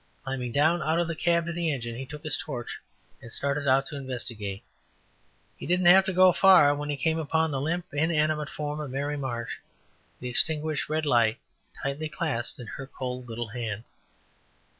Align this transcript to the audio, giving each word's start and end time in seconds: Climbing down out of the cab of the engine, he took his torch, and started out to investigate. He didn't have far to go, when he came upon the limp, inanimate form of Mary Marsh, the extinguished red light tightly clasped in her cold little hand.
Climbing 0.23 0.51
down 0.51 0.81
out 0.81 0.97
of 0.97 1.07
the 1.07 1.15
cab 1.15 1.47
of 1.47 1.53
the 1.53 1.71
engine, 1.71 1.95
he 1.95 2.07
took 2.07 2.23
his 2.23 2.35
torch, 2.35 2.79
and 3.21 3.31
started 3.31 3.67
out 3.67 3.85
to 3.85 3.95
investigate. 3.95 4.63
He 5.55 5.67
didn't 5.67 5.85
have 5.85 6.05
far 6.37 6.63
to 6.63 6.73
go, 6.73 6.73
when 6.79 6.89
he 6.89 6.97
came 6.97 7.19
upon 7.19 7.51
the 7.51 7.61
limp, 7.61 7.85
inanimate 7.93 8.49
form 8.49 8.79
of 8.79 8.89
Mary 8.89 9.15
Marsh, 9.15 9.57
the 10.19 10.27
extinguished 10.29 10.89
red 10.89 11.05
light 11.05 11.37
tightly 11.83 12.09
clasped 12.09 12.57
in 12.57 12.65
her 12.65 12.87
cold 12.87 13.27
little 13.29 13.49
hand. 13.49 13.83